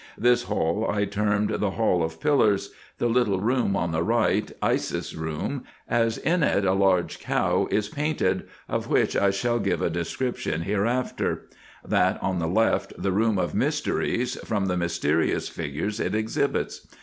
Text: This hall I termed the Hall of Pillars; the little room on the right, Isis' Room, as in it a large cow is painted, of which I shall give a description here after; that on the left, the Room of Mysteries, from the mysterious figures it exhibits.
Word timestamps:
This 0.17 0.45
hall 0.45 0.89
I 0.89 1.05
termed 1.05 1.59
the 1.59 1.69
Hall 1.69 2.01
of 2.01 2.19
Pillars; 2.19 2.71
the 2.97 3.05
little 3.07 3.39
room 3.39 3.75
on 3.75 3.91
the 3.91 4.01
right, 4.01 4.51
Isis' 4.59 5.13
Room, 5.13 5.63
as 5.87 6.17
in 6.17 6.41
it 6.41 6.65
a 6.65 6.73
large 6.73 7.19
cow 7.19 7.67
is 7.69 7.87
painted, 7.87 8.47
of 8.67 8.87
which 8.89 9.15
I 9.15 9.29
shall 9.29 9.59
give 9.59 9.79
a 9.83 9.91
description 9.91 10.63
here 10.63 10.87
after; 10.87 11.47
that 11.87 12.17
on 12.23 12.39
the 12.39 12.47
left, 12.47 12.93
the 12.99 13.11
Room 13.11 13.37
of 13.37 13.53
Mysteries, 13.53 14.39
from 14.43 14.65
the 14.65 14.75
mysterious 14.75 15.47
figures 15.49 15.99
it 15.99 16.15
exhibits. 16.15 16.87